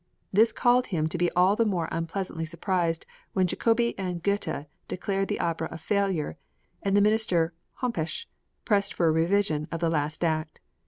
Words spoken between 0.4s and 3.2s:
caused him to be all the more unpleasantly surprised